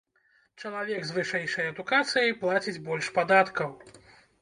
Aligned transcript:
Чалавек 0.63 1.03
з 1.09 1.17
вышэйшай 1.17 1.71
адукацыяй 1.73 2.35
плаціць 2.43 2.77
больш 2.91 3.15
падаткаў. 3.19 3.69